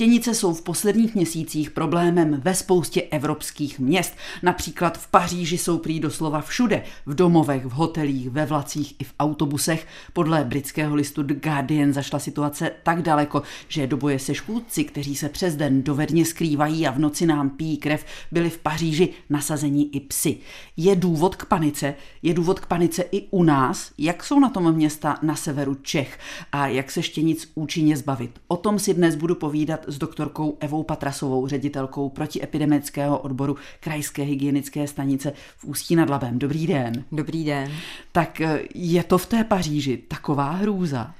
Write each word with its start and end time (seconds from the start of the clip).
Štěnice 0.00 0.34
jsou 0.34 0.54
v 0.54 0.62
posledních 0.62 1.14
měsících 1.14 1.70
problémem 1.70 2.40
ve 2.44 2.54
spoustě 2.54 3.02
evropských 3.02 3.78
měst. 3.78 4.14
Například 4.42 4.98
v 4.98 5.08
Paříži 5.08 5.58
jsou 5.58 5.78
prý 5.78 6.00
doslova 6.00 6.40
všude, 6.40 6.82
v 7.06 7.14
domovech, 7.14 7.64
v 7.66 7.70
hotelích, 7.70 8.30
ve 8.30 8.46
vlacích 8.46 8.94
i 8.98 9.04
v 9.04 9.14
autobusech. 9.18 9.86
Podle 10.12 10.44
britského 10.44 10.94
listu 10.94 11.22
The 11.22 11.34
Guardian 11.34 11.92
zašla 11.92 12.18
situace 12.18 12.70
tak 12.82 13.02
daleko, 13.02 13.42
že 13.68 13.86
do 13.86 13.96
boje 13.96 14.18
se 14.18 14.34
škůdci, 14.34 14.84
kteří 14.84 15.16
se 15.16 15.28
přes 15.28 15.56
den 15.56 15.82
dovedně 15.82 16.24
skrývají 16.24 16.86
a 16.86 16.90
v 16.90 16.98
noci 16.98 17.26
nám 17.26 17.50
pijí 17.50 17.76
krev, 17.76 18.04
byli 18.32 18.50
v 18.50 18.58
Paříži 18.58 19.08
nasazení 19.30 19.96
i 19.96 20.00
psy. 20.00 20.36
Je 20.76 20.96
důvod 20.96 21.36
k 21.36 21.44
panice? 21.44 21.94
Je 22.22 22.34
důvod 22.34 22.60
k 22.60 22.66
panice 22.66 23.04
i 23.12 23.26
u 23.30 23.42
nás? 23.42 23.92
Jak 23.98 24.24
jsou 24.24 24.40
na 24.40 24.48
tom 24.48 24.72
města 24.72 25.18
na 25.22 25.36
severu 25.36 25.74
Čech? 25.74 26.18
A 26.52 26.66
jak 26.66 26.90
se 26.90 27.02
štěnic 27.02 27.52
účinně 27.54 27.96
zbavit? 27.96 28.30
O 28.48 28.56
tom 28.56 28.78
si 28.78 28.94
dnes 28.94 29.14
budu 29.14 29.34
povídat 29.34 29.89
s 29.90 29.98
doktorkou 29.98 30.56
Evou 30.60 30.82
Patrasovou, 30.82 31.46
ředitelkou 31.46 32.08
protiepidemického 32.08 33.18
odboru 33.18 33.56
Krajské 33.80 34.22
hygienické 34.22 34.86
stanice 34.86 35.32
v 35.56 35.64
Ústí 35.64 35.96
nad 35.96 36.10
Labem. 36.10 36.38
Dobrý 36.38 36.66
den. 36.66 37.04
Dobrý 37.12 37.44
den. 37.44 37.72
Tak 38.12 38.40
eh, 38.40 38.62
je 38.74 39.04
to 39.04 39.18
v 39.18 39.26
té 39.26 39.44
Paříži 39.44 39.96
taková 39.96 40.50
hrůza? 40.50 41.14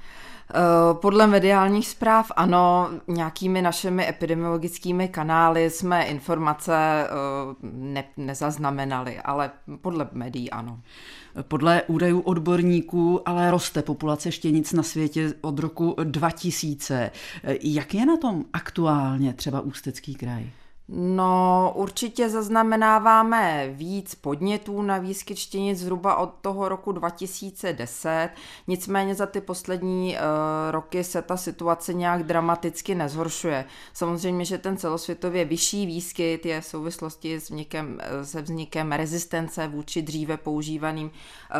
Eh, 0.53 0.93
podle 0.93 1.27
mediálních 1.27 1.87
zpráv 1.87 2.31
ano, 2.35 2.89
nějakými 3.07 3.61
našimi 3.61 4.09
epidemiologickými 4.09 5.07
kanály 5.07 5.69
jsme 5.69 6.03
informace 6.03 6.75
eh, 6.75 7.07
ne, 7.71 8.03
nezaznamenali, 8.17 9.19
ale 9.19 9.51
podle 9.81 10.09
médií 10.11 10.51
ano. 10.51 10.79
Podle 11.41 11.81
údajů 11.87 12.19
odborníků 12.19 13.29
ale 13.29 13.51
roste 13.51 13.81
populace 13.81 14.31
štěnic 14.31 14.73
na 14.73 14.83
světě 14.83 15.33
od 15.41 15.59
roku 15.59 15.95
2000. 16.03 17.11
Jak 17.61 17.93
je 17.93 18.05
na 18.05 18.17
tom 18.17 18.45
aktuálně 18.53 19.33
třeba 19.33 19.61
Ústecký 19.61 20.15
kraj? 20.15 20.49
No, 20.93 21.71
určitě 21.75 22.29
zaznamenáváme 22.29 23.69
víc 23.73 24.15
podnětů 24.15 24.81
na 24.81 24.97
výskyt 24.97 25.37
štěnic 25.37 25.79
zhruba 25.79 26.15
od 26.15 26.33
toho 26.41 26.69
roku 26.69 26.91
2010, 26.91 28.29
nicméně 28.67 29.15
za 29.15 29.25
ty 29.25 29.41
poslední 29.41 30.15
uh, 30.15 30.21
roky 30.71 31.03
se 31.03 31.21
ta 31.21 31.37
situace 31.37 31.93
nějak 31.93 32.23
dramaticky 32.23 32.95
nezhoršuje. 32.95 33.65
Samozřejmě, 33.93 34.45
že 34.45 34.57
ten 34.57 34.77
celosvětově 34.77 35.45
vyšší 35.45 35.85
výskyt 35.85 36.45
je 36.45 36.61
v 36.61 36.65
souvislosti 36.65 37.39
s 37.39 37.43
vznikem, 37.43 37.97
eh, 38.01 38.25
se 38.25 38.41
vznikem 38.41 38.91
rezistence 38.91 39.67
vůči 39.67 40.01
dříve 40.01 40.37
používaným 40.37 41.07
uh, 41.07 41.11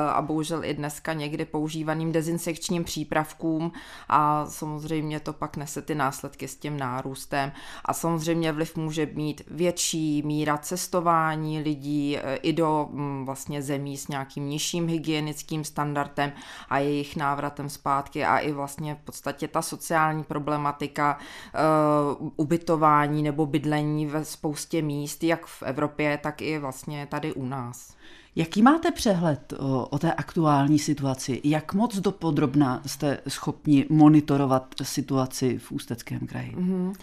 a 0.01 0.21
bohužel 0.21 0.65
i 0.65 0.73
dneska 0.73 1.13
někdy 1.13 1.45
používaným 1.45 2.11
dezinsekčním 2.11 2.83
přípravkům. 2.83 3.71
A 4.09 4.45
samozřejmě 4.45 5.19
to 5.19 5.33
pak 5.33 5.57
nese 5.57 5.81
ty 5.81 5.95
následky 5.95 6.47
s 6.47 6.55
tím 6.55 6.77
nárůstem. 6.77 7.51
A 7.85 7.93
samozřejmě 7.93 8.51
vliv 8.51 8.75
může 8.75 9.05
být 9.05 9.20
mít 9.21 9.41
větší 9.47 10.21
míra 10.25 10.57
cestování 10.57 11.59
lidí 11.59 12.17
e, 12.17 12.35
i 12.35 12.53
do 12.53 12.87
mm, 12.91 13.25
vlastně 13.25 13.61
zemí 13.61 13.97
s 13.97 14.07
nějakým 14.07 14.49
nižším 14.49 14.87
hygienickým 14.87 15.63
standardem 15.63 16.31
a 16.69 16.79
jejich 16.79 17.15
návratem 17.15 17.69
zpátky 17.69 18.25
a 18.25 18.37
i 18.37 18.51
vlastně 18.51 18.95
v 18.95 18.99
podstatě 18.99 19.47
ta 19.47 19.61
sociální 19.61 20.23
problematika 20.23 21.17
uh, 22.19 22.31
ubytování 22.35 23.23
nebo 23.23 23.45
bydlení 23.45 24.05
ve 24.05 24.25
spoustě 24.25 24.81
míst, 24.81 25.23
jak 25.23 25.45
v 25.45 25.63
Evropě, 25.63 26.17
tak 26.17 26.41
i 26.41 26.59
vlastně 26.59 27.07
tady 27.11 27.33
u 27.33 27.45
nás. 27.45 27.95
Jaký 28.35 28.61
máte 28.61 28.91
přehled 28.91 29.53
o, 29.59 29.87
o 29.87 29.99
té 29.99 30.13
aktuální 30.13 30.79
situaci? 30.79 31.41
Jak 31.43 31.73
moc 31.73 31.97
dopodrobná 31.97 32.81
jste 32.85 33.17
schopni 33.27 33.85
monitorovat 33.89 34.75
situaci 34.83 35.57
v 35.57 35.71
Ústeckém 35.71 36.19
kraji? 36.19 36.55
Mm-hmm. 36.55 36.87
Uh, 36.87 36.93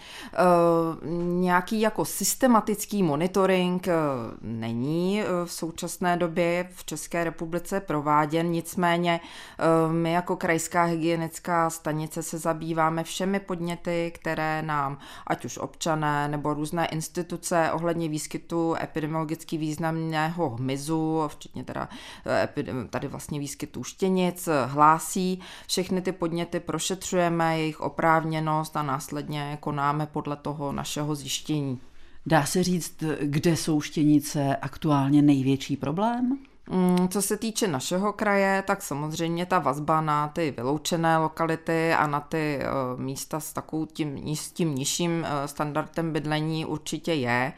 nějaký 1.41 1.81
jako 1.81 2.05
systematický 2.05 3.03
monitoring 3.03 3.87
uh, 3.87 3.93
není 4.41 5.21
uh, 5.23 5.27
v 5.45 5.51
současné 5.51 6.17
době 6.17 6.69
v 6.73 6.85
České 6.85 7.23
republice 7.23 7.79
prováděn, 7.79 8.51
nicméně 8.51 9.19
uh, 9.19 9.93
my 9.93 10.11
jako 10.11 10.35
krajská 10.35 10.83
hygienická 10.83 11.69
stanice 11.69 12.23
se 12.23 12.37
zabýváme 12.37 13.03
všemi 13.03 13.39
podněty, 13.39 14.11
které 14.15 14.61
nám, 14.61 14.97
ať 15.27 15.45
už 15.45 15.57
občané 15.57 16.27
nebo 16.27 16.53
různé 16.53 16.85
instituce 16.85 17.71
ohledně 17.71 18.09
výskytu 18.09 18.75
epidemiologicky 18.81 19.57
významného 19.57 20.49
hmyzu 20.49 21.18
včetně 21.27 21.63
teda 21.63 21.89
eh, 22.25 22.49
tady 22.89 23.07
vlastně 23.07 23.39
výskytů 23.39 23.83
štěnic, 23.83 24.49
hlásí. 24.65 25.39
Všechny 25.67 26.01
ty 26.01 26.11
podněty 26.11 26.59
prošetřujeme, 26.59 27.59
jejich 27.59 27.81
oprávněnost 27.81 28.77
a 28.77 28.83
následně 28.83 29.57
konáme 29.61 30.05
podle 30.05 30.35
toho 30.35 30.71
našeho 30.71 31.15
zjištění. 31.15 31.79
Dá 32.25 32.45
se 32.45 32.63
říct, 32.63 33.03
kde 33.21 33.55
jsou 33.55 33.81
štěnice 33.81 34.55
aktuálně 34.55 35.21
největší 35.21 35.77
problém? 35.77 36.37
Mm, 36.69 37.07
co 37.09 37.21
se 37.21 37.37
týče 37.37 37.67
našeho 37.67 38.13
kraje, 38.13 38.63
tak 38.67 38.81
samozřejmě 38.81 39.45
ta 39.45 39.59
vazba 39.59 40.01
na 40.01 40.27
ty 40.27 40.53
vyloučené 40.57 41.17
lokality 41.17 41.93
a 41.93 42.07
na 42.07 42.19
ty 42.19 42.59
uh, 42.59 42.99
místa 43.01 43.39
s 43.39 43.53
takovým 43.53 43.87
tím, 43.87 44.35
s 44.35 44.51
tím 44.51 44.75
nižším 44.75 45.27
standardem 45.45 46.13
bydlení 46.13 46.65
určitě 46.65 47.13
je 47.13 47.53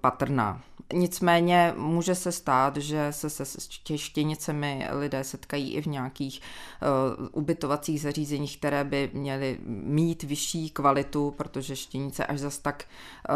patrná. 0.00 0.60
Nicméně 0.92 1.74
může 1.76 2.14
se 2.14 2.32
stát, 2.32 2.76
že 2.76 3.08
se 3.10 3.30
se 3.30 3.44
štěnicemi 3.96 4.88
lidé 4.90 5.24
setkají 5.24 5.74
i 5.74 5.82
v 5.82 5.86
nějakých 5.86 6.40
uh, 7.20 7.26
ubytovacích 7.32 8.00
zařízeních, 8.00 8.58
které 8.58 8.84
by 8.84 9.10
měly 9.12 9.58
mít 9.66 10.22
vyšší 10.22 10.70
kvalitu, 10.70 11.34
protože 11.36 11.76
štěnice 11.76 12.26
až 12.26 12.38
zas 12.38 12.58
tak 12.58 12.84
uh, 13.28 13.34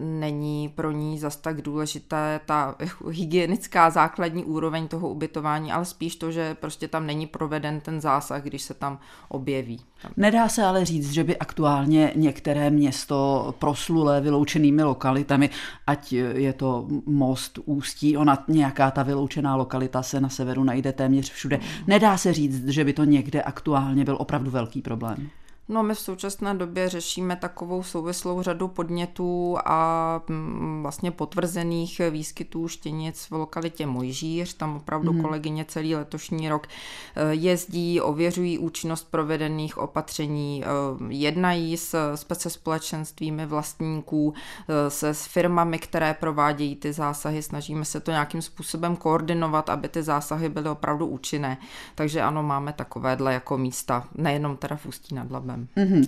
není 0.00 0.68
pro 0.68 0.90
ní 0.90 1.18
zas 1.18 1.36
tak 1.36 1.62
důležité 1.62 2.40
ta 2.46 2.74
hygienická 3.10 3.90
základní 3.90 4.44
úroveň 4.44 4.88
toho 4.88 5.08
ubytování, 5.08 5.72
ale 5.72 5.84
spíš 5.84 6.16
to, 6.16 6.30
že 6.30 6.54
prostě 6.54 6.88
tam 6.88 7.06
není 7.06 7.26
proveden 7.26 7.80
ten 7.80 8.00
zásah, 8.00 8.42
když 8.42 8.62
se 8.62 8.74
tam 8.74 8.98
objeví. 9.28 9.80
Nedá 10.16 10.48
se 10.48 10.62
ale 10.64 10.84
říct, 10.84 11.12
že 11.12 11.24
by 11.24 11.36
aktuálně 11.36 12.12
některé 12.16 12.70
město 12.70 13.54
proslulé 13.58 14.20
vyloučenými 14.20 14.82
lokalitami, 14.82 15.47
ať 15.86 16.12
je 16.12 16.52
to 16.52 16.88
most, 17.06 17.58
ústí, 17.64 18.16
ona 18.16 18.44
nějaká 18.48 18.90
ta 18.90 19.02
vyloučená 19.02 19.56
lokalita 19.56 20.02
se 20.02 20.20
na 20.20 20.28
severu 20.28 20.64
najde 20.64 20.92
téměř 20.92 21.30
všude. 21.30 21.60
Nedá 21.86 22.16
se 22.16 22.32
říct, 22.32 22.68
že 22.68 22.84
by 22.84 22.92
to 22.92 23.04
někde 23.04 23.42
aktuálně 23.42 24.04
byl 24.04 24.16
opravdu 24.20 24.50
velký 24.50 24.82
problém. 24.82 25.30
No, 25.70 25.82
my 25.82 25.94
v 25.94 26.00
současné 26.00 26.54
době 26.54 26.88
řešíme 26.88 27.36
takovou 27.36 27.82
souvislou 27.82 28.42
řadu 28.42 28.68
podnětů 28.68 29.56
a 29.64 30.20
mm, 30.28 30.82
vlastně 30.82 31.10
potvrzených 31.10 32.00
výskytů 32.10 32.68
štěnic 32.68 33.26
v 33.30 33.32
lokalitě 33.32 33.86
Mojžíř. 33.86 34.54
Tam 34.54 34.76
opravdu 34.76 35.12
mm. 35.12 35.22
kolegyně 35.22 35.64
celý 35.64 35.94
letošní 35.94 36.48
rok 36.48 36.66
eh, 36.66 37.34
jezdí, 37.34 38.00
ověřují 38.00 38.58
účinnost 38.58 39.10
provedených 39.10 39.78
opatření, 39.78 40.64
eh, 40.64 40.68
jednají 41.08 41.76
s, 41.76 42.16
se 42.32 42.50
společenstvími 42.50 43.46
vlastníků, 43.46 44.34
eh, 44.68 44.90
se 44.90 45.14
s 45.14 45.26
firmami, 45.26 45.78
které 45.78 46.14
provádějí 46.14 46.76
ty 46.76 46.92
zásahy. 46.92 47.42
Snažíme 47.42 47.84
se 47.84 48.00
to 48.00 48.10
nějakým 48.10 48.42
způsobem 48.42 48.96
koordinovat, 48.96 49.70
aby 49.70 49.88
ty 49.88 50.02
zásahy 50.02 50.48
byly 50.48 50.68
opravdu 50.68 51.06
účinné. 51.06 51.58
Takže 51.94 52.22
ano, 52.22 52.42
máme 52.42 52.72
takovéhle 52.72 53.32
jako 53.34 53.58
místa, 53.58 54.04
nejenom 54.14 54.56
teda 54.56 54.76
v 54.76 54.86
Ústí 54.86 55.14
nad 55.14 55.30
Labem 55.30 55.57
Mm-hmm. 55.76 56.04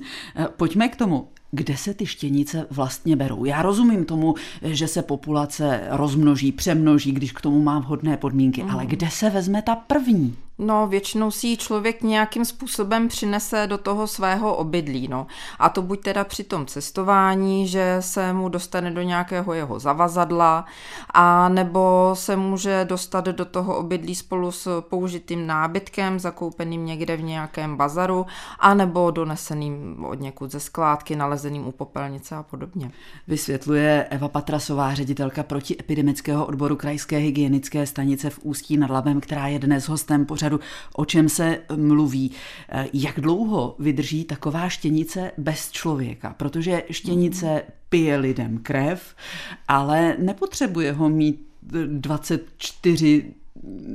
Pojďme 0.57 0.89
k 0.89 0.97
tomu. 0.97 1.29
Kde 1.53 1.77
se 1.77 1.95
ty 1.95 2.07
štěnice 2.07 2.67
vlastně 2.71 3.17
berou? 3.17 3.45
Já 3.45 3.63
rozumím 3.63 4.05
tomu, 4.05 4.35
že 4.63 4.89
se 4.89 5.03
populace 5.03 5.81
rozmnoží, 5.91 6.53
přemnoží, 6.53 7.13
když 7.13 7.33
k 7.33 7.41
tomu 7.41 7.63
má 7.63 7.79
vhodné 7.79 8.17
podmínky, 8.17 8.63
mm. 8.63 8.71
ale 8.71 8.87
kde 8.87 9.11
se 9.11 9.31
vezme 9.31 9.63
ta 9.63 9.77
první? 9.77 10.37
No, 10.63 10.87
většinou 10.87 11.31
si 11.31 11.47
ji 11.47 11.57
člověk 11.57 12.03
nějakým 12.03 12.45
způsobem 12.45 13.09
přinese 13.09 13.67
do 13.67 13.79
toho 13.79 14.07
svého 14.07 14.57
obydlí, 14.57 15.09
no. 15.09 15.27
A 15.59 15.69
to 15.69 15.83
buď 15.83 16.01
teda 16.01 16.25
při 16.25 16.45
tom 16.45 16.67
cestování, 16.67 17.69
že 17.69 17.97
se 18.01 18.33
mu 18.33 18.49
dostane 18.49 18.91
do 18.91 19.03
nějakého 19.03 19.53
jeho 19.53 19.79
zavazadla, 19.79 20.65
a 21.15 21.49
nebo 21.49 22.11
se 22.15 22.37
může 22.37 22.85
dostat 22.85 23.25
do 23.25 23.45
toho 23.45 23.77
obydlí 23.77 24.15
spolu 24.15 24.53
s 24.53 24.81
použitým 24.81 25.47
nábytkem, 25.47 26.21
zakoupeným 26.21 26.87
někde 26.87 27.17
v 27.17 27.23
nějakém 27.23 27.77
bazaru, 27.77 28.27
a 28.59 28.75
nebo 28.75 29.11
doneseným 29.11 30.05
od 30.05 30.21
někud 30.21 30.51
ze 30.51 30.61
skládky, 30.61 31.17
nalezeným 31.17 31.40
u 31.67 31.73
popelnice 31.73 32.37
a 32.37 32.43
podobně. 32.43 32.91
Vysvětluje 33.29 34.07
Eva 34.11 34.29
Patrasová, 34.29 34.95
ředitelka 34.95 35.43
protiepidemického 35.43 36.47
odboru 36.47 36.77
Krajské 36.77 37.17
hygienické 37.17 37.87
stanice 37.87 38.31
v 38.31 38.39
Ústí 38.43 38.77
nad 38.77 38.91
Labem, 38.91 39.21
která 39.21 39.47
je 39.47 39.59
dnes 39.59 39.89
hostem 39.89 40.27
pořadu 40.27 40.51
pořadu, 40.51 40.61
o 40.95 41.05
čem 41.05 41.29
se 41.29 41.59
mluví. 41.77 42.31
Eh, 42.69 42.89
jak 42.93 43.21
dlouho 43.21 43.77
vydrží 43.79 44.25
taková 44.25 44.69
štěnice 44.69 45.33
bez 45.39 45.71
člověka? 45.71 46.35
Protože 46.37 46.83
štěnice 46.91 47.63
pije 47.89 48.17
lidem 48.17 48.59
krev, 48.59 49.15
ale 49.69 50.17
nepotřebuje 50.19 50.93
ho 50.93 51.09
mít 51.09 51.47
24 51.87 53.35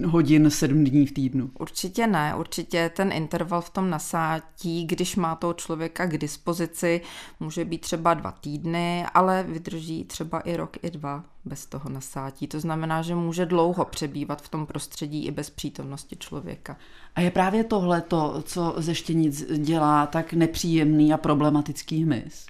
hodin 0.05 0.49
sedm 0.49 0.83
dní 0.83 1.05
v 1.05 1.11
týdnu? 1.11 1.49
Určitě 1.59 2.07
ne, 2.07 2.35
určitě 2.35 2.91
ten 2.95 3.11
interval 3.11 3.61
v 3.61 3.69
tom 3.69 3.89
nasátí, 3.89 4.85
když 4.85 5.15
má 5.15 5.35
toho 5.35 5.53
člověka 5.53 6.05
k 6.05 6.17
dispozici, 6.17 7.01
může 7.39 7.65
být 7.65 7.81
třeba 7.81 8.13
dva 8.13 8.31
týdny, 8.31 9.05
ale 9.13 9.43
vydrží 9.43 10.03
třeba 10.03 10.39
i 10.39 10.57
rok, 10.57 10.77
i 10.81 10.91
dva 10.91 11.23
bez 11.45 11.65
toho 11.65 11.89
nasátí. 11.89 12.47
To 12.47 12.59
znamená, 12.59 13.01
že 13.01 13.15
může 13.15 13.45
dlouho 13.45 13.85
přebývat 13.85 14.41
v 14.41 14.49
tom 14.49 14.65
prostředí 14.65 15.25
i 15.25 15.31
bez 15.31 15.49
přítomnosti 15.49 16.15
člověka. 16.15 16.77
A 17.15 17.21
je 17.21 17.31
právě 17.31 17.63
tohle 17.63 18.01
to, 18.01 18.41
co 18.45 18.73
ze 18.77 18.95
štěnic 18.95 19.45
dělá 19.57 20.07
tak 20.07 20.33
nepříjemný 20.33 21.13
a 21.13 21.17
problematický 21.17 22.03
hmyz? 22.03 22.45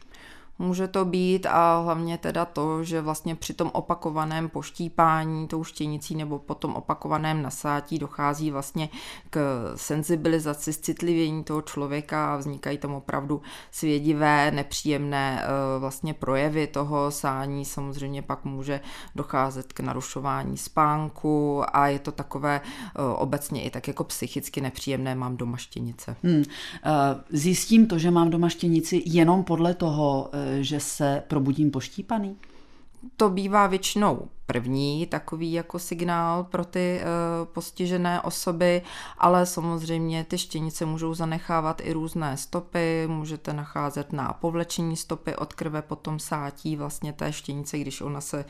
Může 0.60 0.88
to 0.88 1.06
být 1.06 1.46
a 1.46 1.82
hlavně 1.82 2.18
teda 2.18 2.46
to, 2.46 2.84
že 2.84 3.02
vlastně 3.02 3.36
při 3.36 3.54
tom 3.54 3.72
opakovaném 3.74 4.50
poštípání 4.50 5.48
tou 5.48 5.64
štěnicí 5.64 6.16
nebo 6.16 6.40
po 6.40 6.56
tom 6.56 6.76
opakovaném 6.76 7.42
nasátí 7.42 8.00
dochází 8.00 8.52
vlastně 8.52 8.90
k 9.30 9.72
senzibilizaci, 9.76 10.74
citlivění 10.74 11.44
toho 11.44 11.62
člověka 11.62 12.34
a 12.34 12.38
vznikají 12.38 12.78
tam 12.78 12.94
opravdu 12.94 13.42
svědivé, 13.72 14.52
nepříjemné 14.52 15.44
eh, 15.44 15.80
vlastně 15.80 16.14
projevy 16.14 16.68
toho 16.68 17.12
sání. 17.12 17.66
Samozřejmě 17.66 18.22
pak 18.22 18.46
může 18.46 18.82
docházet 19.16 19.74
k 19.74 19.80
narušování 19.80 20.58
spánku 20.58 21.64
a 21.74 21.88
je 21.88 22.00
to 22.00 22.12
takové 22.12 22.62
eh, 22.64 23.02
obecně 23.16 23.64
i 23.64 23.70
tak 23.70 23.88
jako 23.88 24.04
psychicky 24.04 24.62
nepříjemné, 24.62 25.16
mám 25.16 25.38
doma 25.38 25.58
štěnice. 25.58 26.16
Hmm. 26.24 26.44
Eh, 26.86 26.92
zjistím 27.30 27.88
to, 27.88 27.98
že 27.98 28.12
mám 28.12 28.30
doma 28.30 28.50
štěnici 28.50 29.04
jenom 29.06 29.44
podle 29.44 29.74
toho, 29.74 30.30
že 30.60 30.80
se 30.80 31.24
probudím 31.28 31.72
poštípaný? 31.72 32.38
To 33.18 33.30
bývá 33.30 33.68
většinou 33.68 34.28
první 34.56 35.06
takový 35.06 35.54
jako 35.54 35.80
signál 35.80 36.44
pro 36.44 36.66
ty 36.66 37.02
uh, 37.02 37.46
postižené 37.46 38.22
osoby, 38.22 38.82
ale 39.18 39.46
samozřejmě 39.46 40.24
ty 40.24 40.38
štěnice 40.38 40.86
můžou 40.86 41.14
zanechávat 41.14 41.82
i 41.84 41.94
různé 41.94 42.38
stopy, 42.38 43.04
můžete 43.08 43.54
nacházet 43.54 44.14
na 44.14 44.34
povlečení 44.34 44.96
stopy 44.96 45.36
od 45.36 45.54
krve, 45.54 45.82
potom 45.82 46.20
sátí 46.20 46.76
vlastně 46.76 47.14
té 47.14 47.34
štěnice, 47.34 47.80
když 47.80 48.02
ona 48.02 48.22
se 48.22 48.46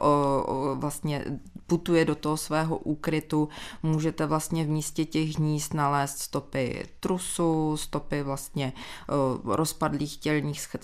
o, 0.00 0.76
vlastně 0.78 1.24
putuje 1.66 2.04
do 2.04 2.14
toho 2.14 2.36
svého 2.36 2.76
úkrytu, 2.76 3.48
můžete 3.82 4.26
vlastně 4.26 4.64
v 4.64 4.68
místě 4.68 5.04
těch 5.04 5.36
hnízd 5.38 5.74
nalézt 5.74 6.18
stopy 6.18 6.86
trusu, 7.00 7.76
stopy 7.76 8.22
vlastně 8.22 8.72
uh, 9.44 9.54
rozpadlých 9.54 10.16
tělních 10.16 10.76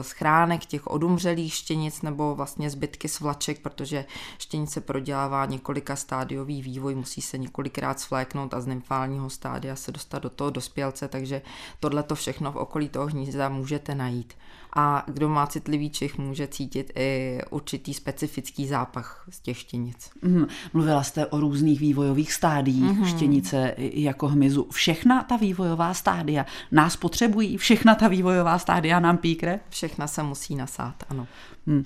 schránek, 0.00 0.64
těch 0.64 0.86
odumřelých 0.86 1.54
štěnic 1.54 2.02
nebo 2.02 2.34
vlastně 2.34 2.70
zbytky 2.70 3.08
svlaček, 3.08 3.60
protože 3.62 3.93
protože 4.02 4.14
štěnice 4.38 4.80
prodělává 4.80 5.46
několika 5.46 5.96
stádiový 5.96 6.62
vývoj, 6.62 6.94
musí 6.94 7.22
se 7.22 7.38
několikrát 7.38 8.00
svléknout 8.00 8.54
a 8.54 8.60
z 8.60 8.66
nymfálního 8.66 9.30
stádia 9.30 9.76
se 9.76 9.92
dostat 9.92 10.18
do 10.18 10.30
toho 10.30 10.50
dospělce, 10.50 11.08
takže 11.08 11.42
tohle 11.80 12.02
to 12.02 12.14
všechno 12.14 12.52
v 12.52 12.56
okolí 12.56 12.88
toho 12.88 13.06
hnízda 13.06 13.48
můžete 13.48 13.94
najít. 13.94 14.34
A 14.74 15.04
kdo 15.06 15.28
má 15.28 15.46
citlivý 15.46 15.90
čich, 15.90 16.18
může 16.18 16.46
cítit 16.46 16.92
i 16.94 17.40
určitý 17.50 17.94
specifický 17.94 18.66
zápach 18.68 19.24
z 19.30 19.40
těch 19.40 19.58
štěnic. 19.58 20.10
Mm, 20.22 20.46
mluvila 20.72 21.02
jste 21.02 21.26
o 21.26 21.40
různých 21.40 21.80
vývojových 21.80 22.32
stádiích 22.32 22.84
mm-hmm. 22.84 23.16
štěnice 23.16 23.74
jako 23.78 24.28
hmyzu. 24.28 24.68
Všechna 24.70 25.22
ta 25.22 25.36
vývojová 25.36 25.94
stádia 25.94 26.46
nás 26.72 26.96
potřebují? 26.96 27.56
Všechna 27.56 27.94
ta 27.94 28.08
vývojová 28.08 28.58
stádia 28.58 29.00
nám 29.00 29.16
píkre? 29.16 29.60
Všechna 29.68 30.06
se 30.06 30.22
musí 30.22 30.54
nasát, 30.54 30.94
ano. 31.08 31.26
Mm. 31.66 31.76
Uh, 31.76 31.84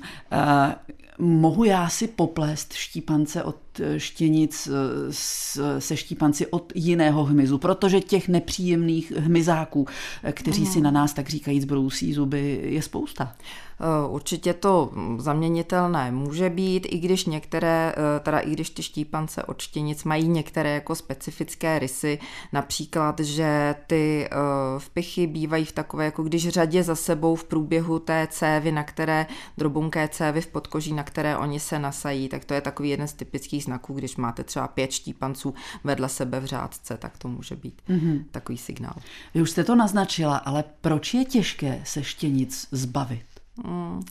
mohu 1.19 1.65
já 1.65 1.89
si 1.89 2.09
poplést 2.09 2.73
štípance 2.73 3.43
od 3.43 3.57
štěnic 3.97 4.69
eh, 4.69 5.81
se 5.81 5.97
štípanci 5.97 6.47
od 6.47 6.73
jiného 6.75 7.25
hmyzu, 7.25 7.59
protože 7.59 8.01
těch 8.01 8.29
nepříjemných 8.29 9.13
hmyzáků, 9.17 9.87
eh, 10.23 10.33
kteří 10.33 10.67
si 10.67 10.81
na 10.81 10.91
nás 10.91 11.13
tak 11.13 11.29
říkajíc 11.29 11.65
brousí 11.65 12.13
zuby, 12.13 12.61
je 12.65 12.83
spousta. 12.83 13.37
Eh, 13.81 14.09
určitě 14.09 14.55
to 14.55 14.93
zaměnitelné 15.19 16.13
může 16.13 16.51
být, 16.51 16.87
i 16.91 16.99
když 16.99 17.25
některé, 17.25 17.93
eh, 17.97 18.21
teda 18.21 18.39
i 18.39 18.51
když 18.51 18.71
ty 18.71 18.83
štípance 18.83 19.43
od 19.43 19.61
štěnic 19.61 20.05
mají 20.05 20.29
některé 20.29 20.75
jako 20.75 20.95
specifické 20.95 21.79
rysy, 21.79 22.19
například, 22.53 23.21
že 23.21 23.75
ty 23.87 24.29
eh, 24.31 24.37
vpichy 24.79 25.27
bývají 25.27 25.65
v 25.65 25.73
takové, 25.73 26.05
jako 26.05 26.23
když 26.23 26.49
řadě 26.49 26.83
za 26.83 26.97
sebou 26.97 27.37
v 27.37 27.45
průběhu 27.45 27.99
té 27.99 28.29
cévy, 28.31 28.73
na 28.73 28.85
které 28.85 29.27
drobunké 29.59 30.09
cévy 30.09 30.41
v 30.41 30.47
podkoží, 30.47 30.93
na 30.93 31.03
které 31.03 31.37
oni 31.37 31.61
se 31.61 31.79
nasají, 31.79 32.29
tak 32.29 32.45
to 32.45 32.55
je 32.55 32.61
takový 32.61 32.91
jeden 32.91 33.09
z 33.09 33.13
typických 33.13 33.65
znaků, 33.65 33.95
když 33.95 34.17
máte 34.17 34.45
třeba 34.45 34.69
pět 34.69 34.93
štípanců 34.93 35.55
vedle 35.85 36.09
sebe 36.09 36.41
v 36.41 36.45
řádce, 36.45 36.97
tak 36.97 37.19
to 37.19 37.29
může 37.29 37.57
být 37.57 37.83
mm-hmm. 37.89 38.25
takový 38.31 38.59
signál. 38.59 38.95
Vy 39.35 39.43
už 39.43 39.51
jste 39.51 39.65
to 39.65 39.75
naznačila, 39.75 40.37
ale 40.37 40.65
proč 40.81 41.15
je 41.15 41.25
těžké 41.25 41.81
se 41.85 42.05
štěnic 42.05 42.69
zbavit? 42.71 43.38
Mm. 43.63 44.07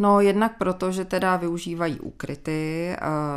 No 0.00 0.20
jednak 0.20 0.58
proto, 0.58 0.92
že 0.92 1.04
teda 1.04 1.36
využívají 1.36 2.00
úkryty. 2.00 2.90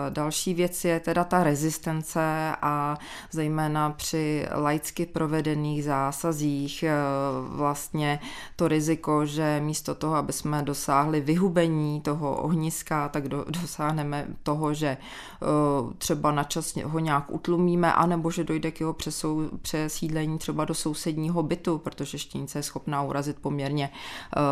Další 0.10 0.54
věc 0.54 0.86
je 0.86 1.00
teda 1.00 1.24
ta 1.24 1.44
rezistence 1.44 2.56
a 2.62 2.98
zejména 3.32 3.90
při 3.90 4.48
laicky 4.56 5.06
provedených 5.06 5.84
zásazích 5.84 6.84
e, 6.84 6.94
vlastně 7.50 8.20
to 8.56 8.68
riziko, 8.68 9.26
že 9.26 9.60
místo 9.64 9.96
toho, 9.96 10.16
aby 10.16 10.34
jsme 10.34 10.64
dosáhli 10.64 11.22
vyhubení 11.22 12.02
toho 12.02 12.42
ohniska, 12.42 13.10
tak 13.10 13.28
do, 13.28 13.46
dosáhneme 13.62 14.28
toho, 14.44 14.74
že 14.74 14.88
e, 14.88 14.98
třeba 15.98 16.32
na 16.32 16.44
čas 16.44 16.76
ho 16.84 17.00
nějak 17.00 17.32
utlumíme, 17.32 17.94
anebo 17.94 18.32
že 18.32 18.44
dojde 18.44 18.72
k 18.72 18.80
jeho 18.80 18.94
přesou, 18.94 19.50
přesídlení 19.62 20.38
třeba 20.38 20.66
do 20.66 20.74
sousedního 20.74 21.44
bytu, 21.44 21.78
protože 21.78 22.18
štěnice 22.18 22.60
je 22.60 22.64
schopná 22.64 23.04
urazit 23.04 23.38
poměrně 23.42 23.90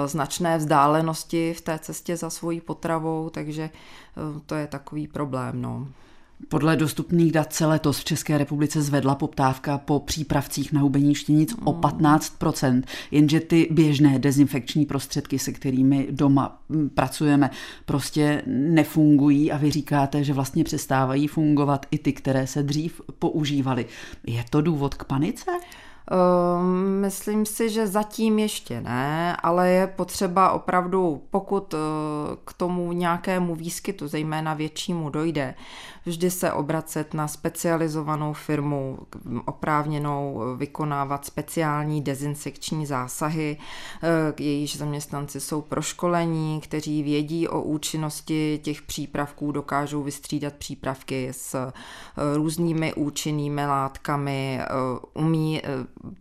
značné 0.06 0.58
vzdálenosti 0.58 1.54
v 1.54 1.62
té 1.62 1.80
cestě 1.80 1.99
cestě 2.00 2.18
za 2.18 2.30
svojí 2.30 2.62
potravou, 2.62 3.30
takže 3.30 3.64
eh, 3.64 4.40
to 4.46 4.56
je 4.56 4.68
takový 4.68 5.08
problém. 5.08 5.62
No. 5.62 5.88
Podle 6.48 6.76
dostupných 6.76 7.32
dat 7.32 7.54
se 7.54 7.66
letos 7.66 8.00
v 8.00 8.06
České 8.06 8.38
republice 8.38 8.82
zvedla 8.82 9.16
poptávka 9.16 9.78
po 9.78 10.00
přípravcích 10.00 10.74
na 10.74 10.82
hubení 10.82 11.16
štěnic 11.16 11.56
o 11.64 11.74
15%, 11.74 12.74
mm. 12.74 12.84
jenže 13.12 13.40
ty 13.40 13.68
běžné 13.72 14.20
dezinfekční 14.20 14.86
prostředky, 14.86 15.40
se 15.40 15.52
kterými 15.52 16.08
doma 16.12 16.62
mm, 16.70 16.90
pracujeme, 16.90 17.50
prostě 17.86 18.42
nefungují 18.48 19.52
a 19.52 19.58
vy 19.58 19.72
říkáte, 19.72 20.24
že 20.24 20.34
vlastně 20.34 20.64
přestávají 20.64 21.28
fungovat 21.28 21.86
i 21.92 21.98
ty, 21.98 22.14
které 22.14 22.48
se 22.48 22.64
dřív 22.64 23.02
používaly. 23.20 23.86
Je 24.28 24.46
to 24.50 24.62
důvod 24.62 24.96
k 24.96 25.04
panice? 25.04 25.52
Ehm, 26.12 27.02
myslím 27.02 27.46
si, 27.46 27.70
že 27.70 27.88
zatím 27.88 28.40
ještě 28.40 28.82
ne, 28.82 29.36
ale 29.36 29.70
je 29.70 29.88
potřeba 29.88 30.52
opravdu, 30.52 31.22
pokud 31.30 31.74
eh, 31.74 31.78
k 32.46 32.54
tomu 32.54 32.92
nějakému 32.92 33.56
výskytu, 33.56 34.08
zejména 34.08 34.54
většímu, 34.54 35.10
dojde, 35.10 35.56
vždy 36.06 36.32
se 36.32 36.54
obracet 36.54 37.14
na 37.14 37.28
specializovanou 37.28 38.34
firmu, 38.34 39.00
oprávněnou 39.46 40.42
vykonávat 40.58 41.26
speciální 41.26 42.02
dezinsekční 42.02 42.86
zásahy. 42.86 43.58
Eh, 44.04 44.44
jejíž 44.44 44.78
zaměstnanci 44.78 45.40
jsou 45.40 45.62
proškolení, 45.62 46.62
kteří 46.62 47.04
vědí 47.04 47.48
o 47.48 47.62
účinnosti 47.62 48.60
těch 48.64 48.82
přípravků, 48.82 49.52
dokážou 49.52 50.04
vystřídat 50.04 50.54
přípravky 50.54 51.30
s 51.32 51.56
eh, 51.56 51.72
různými 52.36 52.94
účinnými 52.94 53.66
látkami, 53.66 54.60
umí 55.14 55.62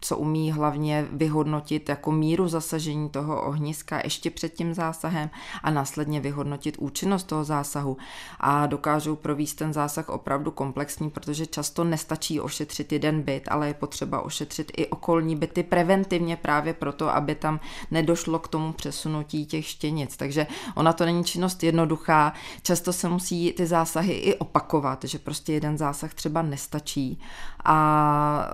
co 0.01 0.17
umí 0.17 0.53
hlavně 0.53 1.07
vyhodnotit 1.13 1.89
jako 1.89 2.13
míru 2.13 2.49
zasažení 2.49 3.09
toho 3.09 3.47
ohniska 3.47 4.01
ještě 4.05 4.31
před 4.31 4.55
tím 4.55 4.75
zásahem 4.75 5.31
a 5.63 5.71
následně 5.71 6.21
vyhodnotit 6.21 6.77
účinnost 6.79 7.25
toho 7.25 7.45
zásahu. 7.45 7.97
A 8.41 8.67
dokážou 8.67 9.17
províst 9.17 9.59
ten 9.59 9.73
zásah 9.73 10.09
opravdu 10.09 10.51
komplexní, 10.51 11.11
protože 11.11 11.47
často 11.47 11.85
nestačí 11.85 12.41
ošetřit 12.41 12.93
jeden 12.93 13.23
byt, 13.23 13.49
ale 13.49 13.69
je 13.69 13.75
potřeba 13.75 14.21
ošetřit 14.21 14.73
i 14.77 14.87
okolní 14.87 15.37
byty 15.37 15.63
preventivně 15.63 16.37
právě 16.37 16.75
proto, 16.75 17.15
aby 17.15 17.35
tam 17.35 17.61
nedošlo 17.91 18.39
k 18.39 18.49
tomu 18.49 18.73
přesunutí 18.73 19.47
těch 19.47 19.67
štěnic. 19.67 20.17
Takže 20.17 20.47
ona 20.75 20.93
to 20.93 21.05
není 21.05 21.25
činnost 21.25 21.63
jednoduchá, 21.63 22.33
často 22.63 22.93
se 22.93 23.09
musí 23.09 23.53
ty 23.53 23.67
zásahy 23.67 24.13
i 24.13 24.35
opakovat, 24.35 25.05
že 25.05 25.19
prostě 25.19 25.53
jeden 25.53 25.79
zásah 25.79 26.15
třeba 26.15 26.43
nestačí. 26.43 27.21
A 27.65 28.49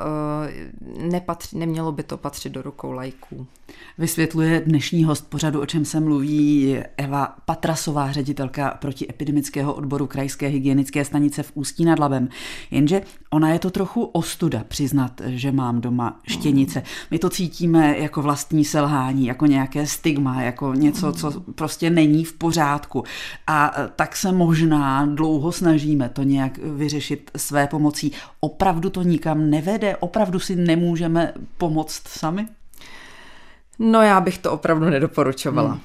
e, 0.49 1.14
nepatří, 1.15 1.59
nemělo 1.59 1.93
by 1.93 2.03
to 2.03 2.17
patřit 2.17 2.53
do 2.53 2.63
rukou 2.63 2.93
lajků. 2.93 3.47
Vysvětluje 3.99 4.63
dnešní 4.67 5.05
host 5.05 5.31
pořadu, 5.31 5.61
o 5.61 5.67
čem 5.67 5.85
se 5.85 6.01
mluví 6.01 6.77
Eva 6.97 7.37
Patrasová, 7.45 8.13
ředitelka 8.13 8.79
protiepidemického 8.81 9.75
odboru 9.75 10.07
Krajské 10.07 10.47
hygienické 10.47 11.05
stanice 11.05 11.43
v 11.43 11.53
Ústí 11.55 11.85
nad 11.85 11.99
Labem. 11.99 12.29
Jenže 12.71 13.03
ona 13.31 13.51
je 13.51 13.59
to 13.59 13.71
trochu 13.71 14.05
ostuda 14.05 14.65
přiznat, 14.69 15.21
že 15.27 15.53
mám 15.53 15.81
doma 15.81 16.21
štěnice. 16.29 16.83
My 17.11 17.19
to 17.19 17.31
cítíme 17.31 17.99
jako 17.99 18.23
vlastní 18.23 18.65
selhání, 18.65 19.27
jako 19.27 19.47
nějaké 19.47 19.87
stigma, 19.87 20.43
jako 20.43 20.75
něco, 20.75 21.13
co 21.13 21.41
prostě 21.41 21.91
není 21.91 22.25
v 22.25 22.33
pořádku. 22.33 23.05
A 23.47 23.75
tak 23.97 24.17
se 24.17 24.33
možná 24.33 25.07
dlouho 25.07 25.53
snažíme 25.53 26.09
to 26.09 26.23
nějak 26.23 26.59
vyřešit 26.59 27.31
své 27.37 27.67
pomocí. 27.67 28.13
Opravdu 28.41 28.91
to 28.91 29.03
nikam 29.03 29.51
nevede, 29.51 29.97
opravdu 29.97 30.39
si 30.39 30.57
nemůžeme 31.09 31.33
pomoct 31.59 32.09
sami? 32.09 32.47
No 33.79 34.03
já 34.03 34.21
bych 34.21 34.39
to 34.39 34.53
opravdu 34.53 34.91
nedoporučovala. 34.91 35.71
Hmm. 35.71 35.81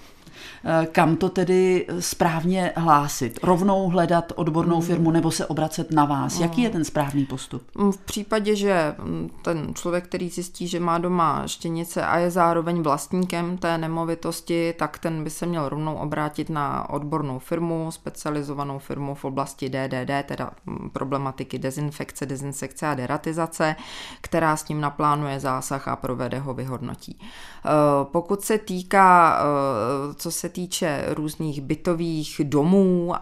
Eh, 0.64 0.86
kam 0.86 1.16
to 1.16 1.30
tedy 1.30 1.88
správně 2.00 2.72
hlásit? 2.76 3.40
Rovnou 3.44 3.90
hledat 3.90 4.34
odbornou 4.36 4.76
hmm. 4.76 4.86
firmu 4.86 5.12
nebo 5.12 5.32
se 5.32 5.46
obracet 5.46 5.92
na 5.92 6.06
vás? 6.06 6.40
Jaký 6.40 6.62
je 6.62 6.70
ten 6.70 6.84
správný 6.84 7.26
postup? 7.26 7.64
V 7.92 7.98
případě, 7.98 8.56
že 8.56 8.96
mm, 8.98 9.30
ten 9.42 9.74
člověk, 9.76 10.04
který 10.04 10.30
zjistí, 10.30 10.68
že 10.68 10.80
má 10.80 10.98
doma 10.98 11.48
štěnice 11.48 12.06
a 12.06 12.18
je 12.18 12.32
zároveň 12.32 12.82
vlastníkem 12.82 13.58
té 13.58 13.78
nemovitosti, 13.78 14.74
tak 14.80 15.00
ten 15.00 15.24
by 15.24 15.30
se 15.30 15.46
měl 15.46 15.70
rovnou 15.70 15.96
obrátit 15.96 16.50
na 16.50 16.90
odbornou 16.90 17.40
firmu, 17.40 17.92
specializovanou 17.92 18.80
firmu 18.80 19.16
v 19.16 19.26
oblasti 19.26 19.70
DDD, 19.70 20.26
teda 20.26 20.52
mm, 20.66 20.90
problematiky 20.90 21.60
dezinfekce, 21.60 22.26
dezinsekce 22.26 22.88
a 22.88 22.96
deratizace, 22.96 23.76
která 24.22 24.58
s 24.58 24.68
ním 24.68 24.82
naplánuje 24.82 25.40
zásah 25.40 25.88
a 25.88 25.96
provede 25.96 26.40
ho 26.40 26.54
vyhodnotí. 26.54 27.20
Eh, 27.20 27.70
pokud 28.04 28.42
se 28.42 28.58
týká, 28.58 29.40
eh, 29.40 30.14
co 30.14 30.32
se 30.32 30.49
týče 30.50 31.06
různých 31.10 31.62
bytových 31.62 32.42
domů, 32.44 33.14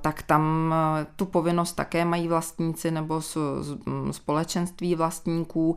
tak 0.00 0.22
tam 0.22 0.74
eh, 0.74 1.06
tu 1.16 1.26
povinnost 1.26 1.72
také 1.72 2.04
mají 2.04 2.28
vlastníci 2.28 2.90
nebo 2.90 3.20
společenství 4.10 4.94
vlastníků 4.94 5.76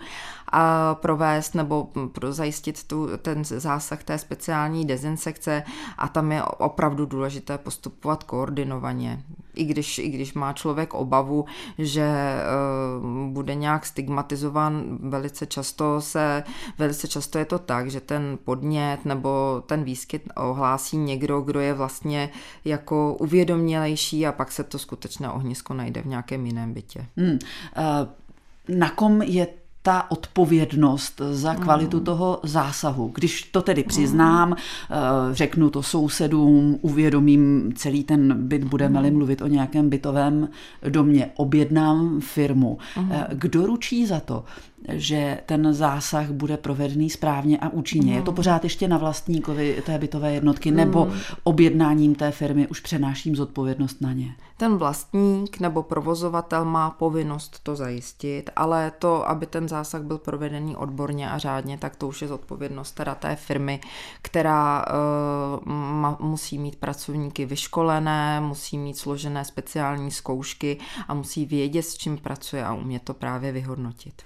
provést 0.94 1.56
nebo 1.56 1.90
zajistit 2.30 2.84
tu, 2.84 3.10
ten 3.18 3.44
zásah 3.44 4.04
té 4.04 4.18
speciální 4.18 4.86
dezinsekce 4.86 5.64
a 5.98 6.08
tam 6.08 6.32
je 6.32 6.44
opravdu 6.44 7.06
důležité 7.06 7.58
postupovat 7.58 8.24
koordinovaně 8.24 9.24
i 9.56 9.64
když, 9.64 10.00
i 10.00 10.10
když 10.10 10.34
má 10.34 10.54
člověk 10.54 10.94
obavu, 10.94 11.46
že 11.78 12.10
uh, 13.00 13.06
bude 13.34 13.56
nějak 13.56 13.86
stigmatizován, 13.86 14.98
velice 15.02 15.46
často 15.46 16.02
se, 16.02 16.44
velice 16.78 17.08
často 17.08 17.38
je 17.38 17.46
to 17.46 17.60
tak, 17.60 17.92
že 17.92 18.02
ten 18.02 18.38
podnět 18.46 19.06
nebo 19.06 19.64
ten 19.66 19.84
výskyt 19.84 20.24
ohlásí 20.36 20.98
někdo, 20.98 21.42
kdo 21.42 21.60
je 21.60 21.74
vlastně 21.74 22.30
jako 22.66 23.16
uvědomělejší 23.20 24.28
a 24.28 24.32
pak 24.32 24.52
se 24.52 24.64
to 24.64 24.80
skutečné 24.80 25.30
ohnisko 25.30 25.74
najde 25.74 26.02
v 26.02 26.06
nějakém 26.06 26.46
jiném 26.46 26.74
bytě. 26.74 27.06
Hmm. 27.18 27.32
Uh, 27.32 28.78
na 28.78 28.90
kom 28.90 29.22
je 29.22 29.48
ta 29.84 30.12
odpovědnost 30.12 31.22
za 31.32 31.56
kvalitu 31.56 31.98
mm. 31.98 32.04
toho 32.04 32.40
zásahu. 32.44 33.12
Když 33.16 33.44
to 33.44 33.62
tedy 33.62 33.84
přiznám, 33.84 34.50
mm. 34.50 34.56
řeknu 35.32 35.70
to 35.70 35.84
sousedům, 35.84 36.80
uvědomím 36.82 37.74
celý 37.76 38.04
ten 38.04 38.48
byt, 38.48 38.64
budeme-li 38.64 39.12
mm. 39.12 39.18
mluvit 39.18 39.42
o 39.42 39.48
nějakém 39.48 39.90
bytovém 39.90 40.50
domě, 40.90 41.32
objednám 41.36 42.20
firmu. 42.22 42.78
Mm. 42.98 43.12
Kdo 43.34 43.66
ručí 43.66 44.06
za 44.06 44.20
to? 44.20 44.44
Že 44.90 45.40
ten 45.46 45.74
zásah 45.74 46.30
bude 46.30 46.58
provedený 46.58 47.10
správně 47.10 47.58
a 47.58 47.70
účinně. 47.70 48.12
Mm. 48.12 48.18
Je 48.18 48.24
to 48.24 48.32
pořád 48.32 48.64
ještě 48.64 48.88
na 48.88 48.98
vlastníkovi 48.98 49.84
té 49.86 49.98
bytové 49.98 50.34
jednotky, 50.34 50.72
nebo 50.72 51.06
mm. 51.06 51.14
objednáním 51.44 52.16
té 52.16 52.32
firmy 52.32 52.68
už 52.68 52.80
přenáším 52.80 53.36
zodpovědnost 53.36 54.02
na 54.02 54.14
ně? 54.14 54.36
Ten 54.58 54.78
vlastník 54.78 55.60
nebo 55.60 55.84
provozovatel 55.84 56.66
má 56.66 56.90
povinnost 56.90 57.60
to 57.64 57.76
zajistit, 57.76 58.50
ale 58.56 58.92
to, 59.00 59.30
aby 59.30 59.46
ten 59.46 59.68
zásah 59.68 60.02
byl 60.02 60.18
provedený 60.18 60.76
odborně 60.76 61.30
a 61.30 61.38
řádně, 61.38 61.78
tak 61.78 61.96
to 61.96 62.08
už 62.08 62.22
je 62.22 62.28
zodpovědnost 62.28 62.92
teda 62.92 63.16
té 63.16 63.36
firmy, 63.36 63.82
která 64.22 64.86
uh, 65.66 65.72
ma, 65.72 66.18
musí 66.20 66.58
mít 66.58 66.76
pracovníky 66.76 67.46
vyškolené, 67.46 68.42
musí 68.42 68.78
mít 68.78 68.98
složené 68.98 69.46
speciální 69.46 70.12
zkoušky 70.12 70.78
a 71.08 71.14
musí 71.14 71.46
vědět, 71.46 71.84
s 71.84 71.98
čím 71.98 72.18
pracuje 72.18 72.66
a 72.66 72.74
umět 72.74 73.04
to 73.04 73.14
právě 73.14 73.52
vyhodnotit. 73.52 74.22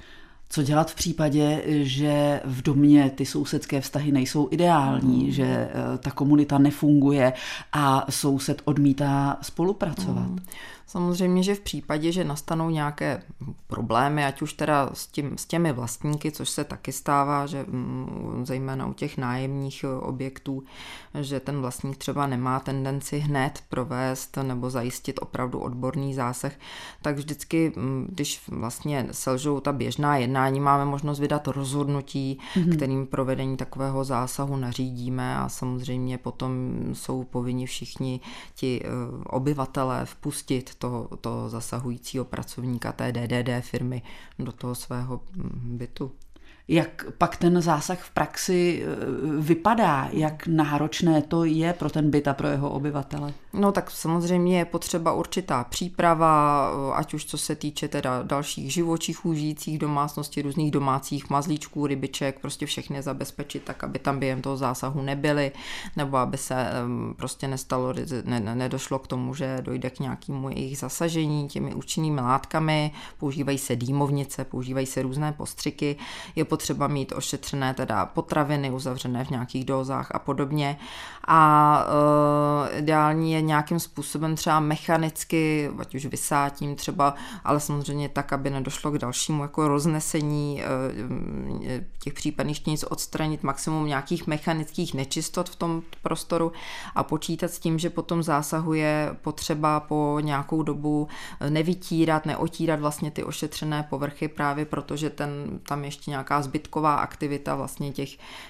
Co 0.55 0.63
dělat 0.63 0.91
v 0.91 0.95
případě, 0.95 1.63
že 1.67 2.41
v 2.45 2.61
domě 2.61 3.11
ty 3.15 3.25
sousedské 3.25 3.81
vztahy 3.81 4.11
nejsou 4.11 4.47
ideální, 4.51 5.23
mm. 5.25 5.31
že 5.31 5.43
eh, 5.43 5.97
ta 5.97 6.11
komunita 6.11 6.57
nefunguje 6.57 7.33
a 7.73 8.05
soused 8.09 8.61
odmítá 8.65 9.37
spolupracovat? 9.41 10.29
Mm. 10.29 10.39
Samozřejmě, 10.87 11.43
že 11.43 11.55
v 11.55 11.59
případě, 11.59 12.11
že 12.11 12.23
nastanou 12.23 12.69
nějaké 12.69 13.23
problémy, 13.67 14.25
ať 14.25 14.41
už 14.41 14.53
teda 14.53 14.89
s, 14.93 15.07
tím, 15.07 15.37
s 15.37 15.45
těmi 15.45 15.73
vlastníky, 15.73 16.31
což 16.31 16.49
se 16.49 16.63
taky 16.63 16.91
stává, 16.91 17.45
že 17.45 17.65
mm, 17.67 18.41
zejména 18.45 18.85
u 18.85 18.93
těch 18.93 19.17
nájemních 19.17 19.85
objektů, 19.99 20.63
že 21.21 21.39
ten 21.39 21.61
vlastník 21.61 21.97
třeba 21.97 22.27
nemá 22.27 22.59
tendenci 22.59 23.19
hned 23.19 23.63
provést 23.69 24.37
nebo 24.37 24.69
zajistit 24.69 25.19
opravdu 25.21 25.59
odborný 25.59 26.13
zásah, 26.13 26.51
tak 27.01 27.15
vždycky, 27.15 27.71
mm, 27.75 28.07
když 28.09 28.41
vlastně 28.47 29.07
selžou 29.11 29.59
ta 29.59 29.73
běžná 29.73 30.17
jednání, 30.17 30.59
máme 30.59 30.85
možnost 30.85 31.19
vydat 31.19 31.47
rozhodnutí, 31.47 32.39
mm-hmm. 32.55 32.75
kterým 32.75 33.07
provedení 33.07 33.57
takového 33.57 34.03
zásahu 34.03 34.55
nařídíme 34.55 35.37
a 35.37 35.49
samozřejmě 35.49 36.17
potom 36.17 36.51
jsou 36.93 37.23
povinni 37.23 37.65
všichni 37.65 38.19
ti 38.55 38.81
eh, 38.83 38.87
obyvatelé 39.25 40.05
vpustit 40.05 40.74
toho, 40.77 41.09
toho 41.21 41.49
zasahujícího 41.49 42.25
pracovníka 42.25 42.91
té 42.91 43.11
DDD 43.11 43.49
firmy 43.61 44.01
do 44.39 44.51
toho 44.51 44.75
svého 44.75 45.21
mm, 45.35 45.77
bytu. 45.77 46.11
Jak 46.67 47.05
pak 47.17 47.37
ten 47.37 47.61
zásah 47.61 47.99
v 47.99 48.11
praxi 48.11 48.83
e, 48.83 49.41
vypadá? 49.41 50.09
Jak 50.11 50.47
náročné 50.47 51.21
to 51.21 51.43
je 51.43 51.73
pro 51.73 51.89
ten 51.89 52.11
byt 52.11 52.27
a 52.27 52.33
pro 52.33 52.47
jeho 52.47 52.69
obyvatele? 52.69 53.33
No 53.53 53.71
tak 53.71 53.91
samozřejmě 53.91 54.57
je 54.57 54.65
potřeba 54.65 55.13
určitá 55.13 55.63
příprava, 55.63 56.69
e, 56.69 56.93
ať 56.93 57.13
už 57.13 57.25
co 57.25 57.37
se 57.37 57.55
týče 57.55 57.87
teda 57.87 58.23
dalších 58.23 58.73
živočichů 58.73 59.33
žijících 59.33 59.79
domácností, 59.79 60.41
různých 60.41 60.71
domácích 60.71 61.29
mazlíčků, 61.29 61.87
rybiček, 61.87 62.39
prostě 62.39 62.65
všechny 62.65 63.01
zabezpečit 63.01 63.63
tak, 63.63 63.83
aby 63.83 63.99
tam 63.99 64.19
během 64.19 64.41
toho 64.41 64.57
zásahu 64.57 65.01
nebyly, 65.01 65.51
nebo 65.95 66.17
aby 66.17 66.37
se 66.37 66.67
prostě 67.15 67.47
nestalo, 67.47 67.93
ne, 68.23 68.55
nedošlo 68.55 68.99
k 68.99 69.07
tomu, 69.07 69.33
že 69.33 69.57
dojde 69.61 69.89
k 69.89 69.99
nějakému 69.99 70.49
jejich 70.49 70.77
zasažení 70.77 71.47
těmi 71.47 71.73
účinnými 71.73 72.21
látkami, 72.21 72.91
používají 73.17 73.57
se 73.57 73.75
dýmovnice, 73.75 74.45
používají 74.45 74.85
se 74.85 75.01
různé 75.01 75.31
postřiky. 75.31 75.95
Je 76.35 76.45
potřeba 76.45 76.54
mít 76.87 77.13
ošetřené 77.15 77.73
teda 77.73 78.05
potraviny 78.05 78.71
uzavřené 78.71 79.25
v 79.25 79.29
nějakých 79.29 79.65
dózách 79.65 80.07
a 80.11 80.19
podobně. 80.19 80.77
A 81.27 81.85
e, 82.69 82.79
ideální 82.79 83.33
je 83.33 83.41
nějakým 83.41 83.79
způsobem 83.79 84.35
třeba 84.35 84.59
mechanicky, 84.59 85.71
ať 85.79 85.95
už 85.95 86.05
vysátím 86.05 86.75
třeba, 86.75 87.15
ale 87.43 87.59
samozřejmě 87.59 88.09
tak, 88.09 88.33
aby 88.33 88.49
nedošlo 88.49 88.91
k 88.91 88.97
dalšímu 88.97 89.41
jako 89.41 89.67
roznesení 89.67 90.63
e, 90.63 90.65
těch 91.99 92.13
případných 92.13 92.57
štěnic, 92.57 92.83
odstranit 92.83 93.43
maximum 93.43 93.87
nějakých 93.87 94.27
mechanických 94.27 94.93
nečistot 94.93 95.49
v 95.49 95.55
tom 95.55 95.81
prostoru 96.01 96.51
a 96.95 97.03
počítat 97.03 97.51
s 97.51 97.59
tím, 97.59 97.79
že 97.79 97.89
potom 97.89 98.23
zásahuje 98.23 99.15
potřeba 99.21 99.79
po 99.79 100.17
nějakou 100.21 100.63
dobu 100.63 101.07
nevytírat, 101.49 102.25
neotírat 102.25 102.79
vlastně 102.79 103.11
ty 103.11 103.23
ošetřené 103.23 103.87
povrchy 103.89 104.27
právě 104.27 104.65
protože 104.65 105.09
ten, 105.09 105.59
tam 105.63 105.83
ještě 105.83 106.11
nějaká 106.11 106.41
zbytková 106.45 106.95
aktivita 106.95 107.55
vlastně 107.55 107.91
těch, 107.91 108.09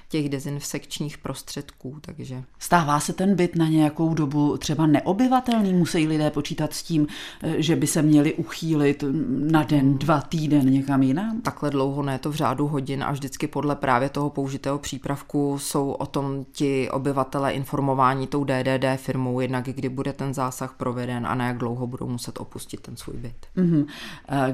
těch 0.09 0.29
dezinfekčních 0.29 1.17
prostředků. 1.17 1.97
Takže. 2.01 2.43
Stává 2.59 2.99
se 2.99 3.13
ten 3.13 3.35
byt 3.35 3.55
na 3.55 3.67
nějakou 3.67 4.13
dobu 4.13 4.57
třeba 4.57 4.87
neobyvatelný? 4.87 5.73
Musí 5.73 6.07
lidé 6.07 6.29
počítat 6.29 6.73
s 6.73 6.83
tím, 6.83 7.07
že 7.57 7.75
by 7.75 7.87
se 7.87 8.01
měli 8.01 8.33
uchýlit 8.33 9.03
na 9.51 9.63
den, 9.63 9.97
dva 9.97 10.21
týden 10.21 10.69
někam 10.69 11.03
jinam? 11.03 11.41
Takhle 11.41 11.69
dlouho 11.69 12.03
ne, 12.03 12.19
to 12.19 12.31
v 12.31 12.35
řádu 12.35 12.67
hodin 12.67 13.03
a 13.03 13.11
vždycky 13.11 13.47
podle 13.47 13.75
právě 13.75 14.09
toho 14.09 14.29
použitého 14.29 14.79
přípravku 14.79 15.59
jsou 15.59 15.91
o 15.91 16.05
tom 16.05 16.45
ti 16.51 16.89
obyvatele 16.89 17.51
informováni 17.51 18.27
tou 18.27 18.43
DDD 18.43 18.85
firmou, 18.95 19.39
jednak 19.39 19.65
kdy 19.65 19.89
bude 19.89 20.13
ten 20.13 20.33
zásah 20.33 20.73
proveden 20.77 21.27
a 21.27 21.35
na 21.35 21.47
jak 21.47 21.57
dlouho 21.57 21.87
budou 21.87 22.07
muset 22.07 22.39
opustit 22.39 22.79
ten 22.79 22.95
svůj 22.97 23.17
byt. 23.17 23.35
Mm-hmm. 23.57 23.85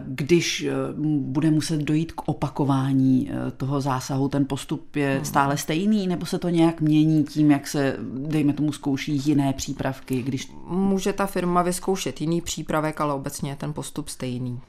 Když 0.05 0.63
eh, 0.63 0.73
bude 1.19 1.51
muset 1.51 1.81
dojít 1.81 2.11
k 2.11 2.21
opakování 2.25 3.11
Eh, 3.30 3.30
toho 3.57 3.81
zásahu 3.81 4.27
ten 4.27 4.45
postup 4.45 4.95
je 4.95 5.15
hmm. 5.15 5.25
stále 5.25 5.57
stejný, 5.57 6.07
nebo 6.07 6.25
se 6.25 6.39
to 6.39 6.49
nějak 6.49 6.81
mění 6.81 7.23
tím, 7.23 7.51
jak 7.51 7.67
se, 7.67 7.95
dejme 8.27 8.53
tomu, 8.53 8.71
zkouší 8.71 9.21
jiné 9.25 9.53
přípravky? 9.53 10.21
Když... 10.21 10.51
Může 10.67 11.13
ta 11.13 11.25
firma 11.25 11.61
vyzkoušet 11.61 12.21
jiný 12.21 12.41
přípravek, 12.41 13.01
ale 13.01 13.13
obecně 13.13 13.49
je 13.49 13.55
ten 13.55 13.73
postup 13.73 14.09
stejný. 14.09 14.59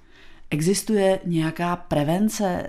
Existuje 0.51 1.21
nějaká 1.25 1.77
prevence, 1.77 2.45
eh, 2.47 2.69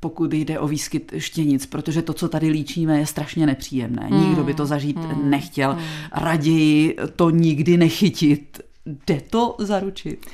pokud 0.00 0.32
jde 0.32 0.58
o 0.58 0.68
výskyt 0.68 1.12
štěnic, 1.18 1.66
protože 1.66 2.02
to, 2.02 2.12
co 2.12 2.28
tady 2.28 2.48
líčíme, 2.48 2.98
je 2.98 3.06
strašně 3.06 3.46
nepříjemné. 3.46 4.08
Nikdo 4.10 4.44
by 4.44 4.54
to 4.54 4.66
zažít 4.66 4.98
hmm. 4.98 5.30
nechtěl. 5.30 5.72
Hmm. 5.72 5.82
Raději 6.12 6.96
to 7.16 7.30
nikdy 7.30 7.76
nechytit. 7.76 8.60
Jde 8.86 9.20
to 9.30 9.56
zaručit? 9.58 10.26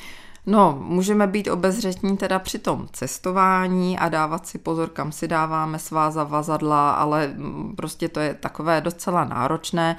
No, 0.47 0.79
můžeme 0.81 1.27
být 1.27 1.49
obezřetní 1.49 2.17
teda 2.17 2.39
při 2.39 2.59
tom 2.59 2.89
cestování 2.93 3.99
a 3.99 4.09
dávat 4.09 4.47
si 4.47 4.59
pozor, 4.59 4.89
kam 4.89 5.13
si 5.13 5.29
dáváme 5.29 5.79
svá 5.79 6.11
zavazadla, 6.11 6.91
ale 6.91 7.35
prostě 7.77 8.09
to 8.09 8.21
je 8.21 8.35
takové 8.35 8.81
docela 8.81 9.25
náročné. 9.25 9.97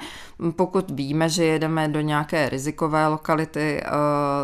Pokud 0.56 0.90
víme, 0.90 1.28
že 1.28 1.44
jedeme 1.44 1.88
do 1.88 2.00
nějaké 2.00 2.48
rizikové 2.48 3.08
lokality, 3.08 3.80
eh, 3.80 3.90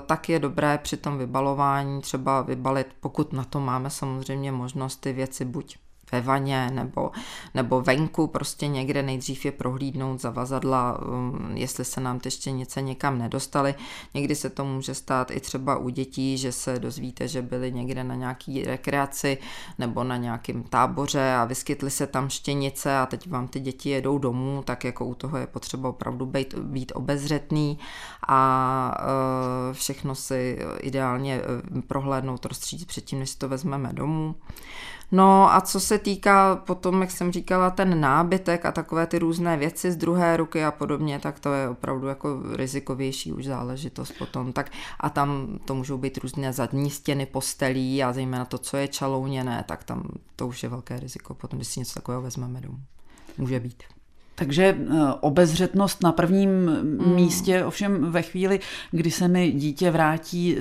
tak 0.07 0.29
je 0.29 0.39
dobré 0.39 0.79
při 0.79 0.97
tom 0.97 1.19
vybalování 1.19 2.01
třeba 2.01 2.43
vybalit, 2.43 2.87
pokud 3.01 3.33
na 3.33 3.45
to 3.45 3.61
máme 3.61 3.91
samozřejmě 3.91 4.53
možnost 4.53 4.97
ty 4.97 5.13
věci 5.13 5.45
buď 5.45 5.77
ve 6.13 6.21
vaně 6.21 6.71
nebo, 6.71 7.11
nebo 7.55 7.81
venku, 7.81 8.27
prostě 8.27 8.69
někde 8.69 9.03
nejdřív 9.03 9.45
je 9.45 9.53
prohlídnout 9.53 10.21
zavazadla, 10.21 11.03
um, 11.03 11.51
jestli 11.55 11.85
se 11.85 12.01
nám 12.01 12.21
ty 12.21 12.31
štěnice 12.31 12.83
někam 12.83 13.19
nedostaly. 13.19 13.75
Někdy 14.15 14.35
se 14.35 14.51
to 14.51 14.65
může 14.65 14.95
stát 14.95 15.31
i 15.31 15.41
třeba 15.41 15.77
u 15.77 15.89
dětí, 15.89 16.39
že 16.39 16.53
se 16.53 16.79
dozvíte, 16.79 17.29
že 17.29 17.43
byli 17.43 17.73
někde 17.73 18.05
na 18.05 18.15
nějaký 18.15 18.65
rekreaci 18.65 19.39
nebo 19.79 20.05
na 20.05 20.17
nějakém 20.17 20.63
táboře 20.63 21.35
a 21.35 21.45
vyskytly 21.45 21.91
se 21.91 22.07
tam 22.07 22.29
štěnice 22.29 22.99
a 22.99 23.07
teď 23.07 23.31
vám 23.31 23.49
ty 23.49 23.61
děti 23.61 23.91
jedou 23.91 24.19
domů, 24.19 24.63
tak 24.65 24.85
jako 24.85 25.05
u 25.05 25.15
toho 25.15 25.39
je 25.39 25.47
potřeba 25.47 25.89
opravdu 25.89 26.27
být, 26.27 26.55
být 26.55 26.93
obezřetný 26.95 27.79
a 28.29 28.95
uh, 29.01 29.75
všechno 29.75 30.15
si 30.15 30.59
ideálně 30.81 31.41
uh, 31.75 31.81
prohlédnout, 31.81 32.45
rozstřídit 32.45 32.89
předtím, 32.89 33.19
než 33.19 33.31
si 33.31 33.39
to 33.39 33.49
vezmeme 33.49 33.93
domů. 33.93 34.35
No 35.13 35.55
a 35.55 35.61
co 35.61 35.81
se 35.81 35.99
týká 35.99 36.57
potom, 36.57 37.01
jak 37.01 37.11
jsem 37.11 37.33
říkala, 37.33 37.71
ten 37.71 38.01
nábytek 38.01 38.67
a 38.67 38.73
takové 38.73 39.07
ty 39.07 39.19
různé 39.19 39.57
věci 39.57 39.93
z 39.93 39.97
druhé 39.97 40.37
ruky 40.37 40.65
a 40.65 40.71
podobně, 40.71 41.19
tak 41.19 41.41
to 41.41 41.53
je 41.53 41.69
opravdu 41.69 42.07
jako 42.07 42.43
rizikovější 42.53 43.33
už 43.33 43.45
záležitost 43.45 44.13
potom. 44.19 44.53
Tak 44.53 44.71
a 45.01 45.11
tam 45.11 45.59
to 45.65 45.75
můžou 45.75 45.99
být 45.99 46.19
různé 46.19 46.53
zadní 46.53 46.91
stěny 46.91 47.27
postelí 47.27 48.03
a 48.03 48.13
zejména 48.13 48.45
to, 48.45 48.59
co 48.59 48.77
je 48.77 48.89
čalouněné, 48.89 49.65
tak 49.69 49.85
tam 49.85 50.09
to 50.37 50.47
už 50.47 50.63
je 50.63 50.69
velké 50.69 51.01
riziko 51.01 51.35
potom, 51.35 51.59
když 51.59 51.69
si 51.69 51.81
něco 51.81 51.95
takového 51.95 52.23
vezmeme 52.23 52.61
domů. 52.61 52.79
Může 53.39 53.61
být. 53.61 53.83
Takže 54.43 54.65
eh, 54.65 54.95
obezřetnost 55.21 56.03
na 56.03 56.13
prvním 56.13 56.49
mm. 56.49 57.15
místě, 57.15 57.65
ovšem 57.65 58.11
ve 58.11 58.23
chvíli, 58.23 58.61
kdy 58.91 59.11
se 59.11 59.29
mi 59.29 59.53
dítě 59.53 59.91
vrátí 59.91 60.57
eh, 60.57 60.61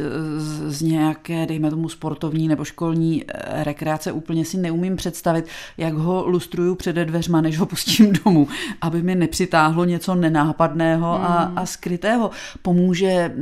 z 0.70 0.82
nějaké, 0.82 1.46
dejme 1.46 1.70
tomu, 1.70 1.90
sportovní 1.90 2.48
nebo 2.48 2.66
školní 2.66 3.24
eh, 3.28 3.64
rekreace, 3.64 4.12
úplně 4.12 4.46
si 4.46 4.58
neumím 4.58 4.96
představit, 4.96 5.46
jak 5.78 5.94
ho 5.94 6.28
lustruju 6.28 6.76
před 6.76 6.96
dveřma, 6.96 7.42
než 7.42 7.60
ho 7.60 7.66
pustím 7.66 8.14
domů, 8.26 8.48
aby 8.82 9.02
mi 9.02 9.16
nepřitáhlo 9.16 9.86
něco 9.86 10.16
nenápadného 10.16 11.18
mm. 11.18 11.26
a, 11.26 11.54
a 11.56 11.66
skrytého. 11.66 12.32
Pomůže 12.62 13.36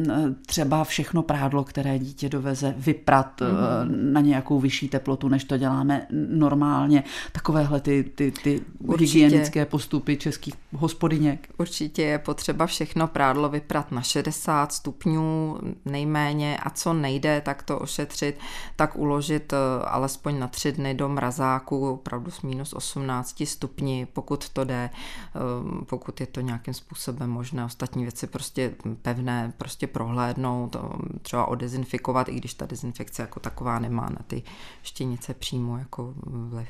třeba 0.45 0.83
všechno 0.83 1.21
prádlo, 1.21 1.63
které 1.63 1.99
dítě 1.99 2.29
doveze, 2.29 2.73
vyprat 2.77 3.41
mm. 3.41 4.13
na 4.13 4.21
nějakou 4.21 4.59
vyšší 4.59 4.89
teplotu, 4.89 5.29
než 5.29 5.43
to 5.43 5.57
děláme 5.57 6.07
normálně. 6.29 7.03
Takovéhle 7.31 7.81
ty, 7.81 8.03
ty, 8.15 8.33
ty 8.43 8.61
hygienické 8.99 9.65
postupy 9.65 10.17
českých 10.29 10.53
hospodyněk. 10.73 11.47
Určitě 11.57 12.01
je 12.01 12.19
potřeba 12.19 12.65
všechno 12.65 13.07
prádlo 13.07 13.49
vyprat 13.49 13.91
na 13.91 14.01
60 14.01 14.73
stupňů 14.73 15.57
nejméně 15.85 16.57
a 16.57 16.69
co 16.69 16.93
nejde, 16.93 17.41
tak 17.41 17.63
to 17.63 17.79
ošetřit, 17.79 18.39
tak 18.75 18.95
uložit 18.95 19.53
eh, 19.53 19.57
alespoň 19.85 20.39
na 20.39 20.47
tři 20.47 20.71
dny 20.71 20.93
do 20.93 21.09
mrazáku, 21.09 21.89
opravdu 21.89 22.31
s 22.31 22.41
minus 22.41 22.73
18 22.73 23.43
stupni, 23.45 24.07
pokud 24.13 24.49
to 24.49 24.63
jde, 24.63 24.89
eh, 24.89 25.85
pokud 25.85 26.21
je 26.21 26.27
to 26.27 26.41
nějakým 26.41 26.73
způsobem 26.73 27.29
možné. 27.29 27.65
Ostatní 27.65 28.03
věci 28.03 28.27
prostě 28.27 28.75
pevné, 29.01 29.53
prostě 29.57 29.87
prohlédnout, 29.87 30.75
eh, 30.75 30.79
třeba 31.21 31.45
odezinfikovat, 31.45 32.29
i 32.29 32.35
když 32.35 32.53
ta 32.53 32.65
dezinfekce 32.65 33.21
jako 33.21 33.39
taková 33.39 33.79
nemá 33.79 34.09
na 34.09 34.21
ty 34.27 34.43
štěnice 34.83 35.33
přímo 35.33 35.77
jako 35.77 36.13
vliv. 36.25 36.69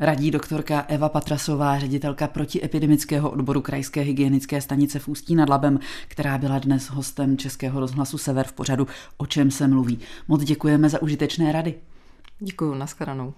Radí 0.00 0.30
doktorka 0.30 0.80
Eva 0.80 1.08
Patrasová, 1.08 1.78
ředitelka 1.78 2.28
protiepidemického 2.28 3.30
odboru 3.30 3.60
Krajské 3.60 4.00
hygienické 4.00 4.60
stanice 4.60 4.98
v 4.98 5.08
Ústí 5.08 5.34
nad 5.34 5.48
Labem, 5.48 5.78
která 6.08 6.38
byla 6.38 6.58
dnes 6.58 6.86
hostem 6.90 7.36
Českého 7.36 7.80
rozhlasu 7.80 8.18
Sever 8.18 8.46
v 8.46 8.52
pořadu 8.52 8.86
O 9.16 9.26
čem 9.26 9.50
se 9.50 9.68
mluví. 9.68 9.98
Moc 10.28 10.44
děkujeme 10.44 10.88
za 10.88 11.02
užitečné 11.02 11.52
rady. 11.52 11.74
Děkuji, 12.38 12.74
nashledanou. 12.74 13.34